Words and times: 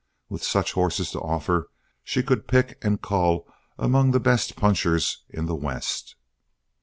With 0.29 0.43
such 0.43 0.71
horses 0.73 1.11
to 1.11 1.19
offer, 1.19 1.69
she 2.03 2.23
could 2.23 2.47
pick 2.47 2.83
and 2.83 2.99
cull 3.03 3.47
among 3.77 4.09
the 4.09 4.19
best 4.19 4.55
"punchers" 4.55 5.23
in 5.29 5.45
the 5.45 5.53
West. 5.53 6.15